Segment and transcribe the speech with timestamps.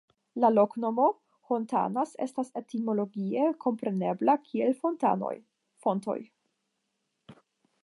[0.43, 1.03] La loknomo
[1.49, 5.33] "Hontanas" estas etimologie komprenebla kiel "Fontanoj"
[5.87, 6.19] (fontoj).